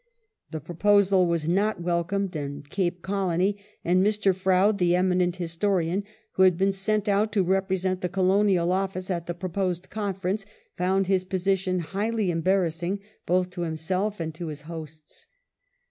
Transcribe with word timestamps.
2 0.51 0.57
The 0.57 0.61
proposal 0.61 1.27
was 1.27 1.47
not 1.47 1.79
welcomed 1.79 2.35
in 2.35 2.63
Cape 2.63 3.03
Colony, 3.03 3.57
and 3.85 4.03
Mr. 4.03 4.33
Froude, 4.33 4.79
the 4.79 4.95
eminent 4.95 5.35
historian, 5.35 6.03
who 6.31 6.41
had 6.41 6.57
been 6.57 6.71
sent 6.71 7.07
out 7.07 7.31
to 7.33 7.43
represent 7.43 8.01
the 8.01 8.09
Colonial 8.09 8.71
Office 8.71 9.11
at 9.11 9.27
the 9.27 9.35
proposed 9.35 9.91
Confei'ence, 9.91 10.43
found 10.75 11.05
his 11.05 11.23
position 11.23 11.77
highly 11.81 12.31
embarrassing 12.31 12.99
both 13.27 13.51
to 13.51 13.61
himself 13.61 14.19
and 14.19 14.33
to 14.33 14.47
his 14.47 14.61
hosts. 14.63 15.27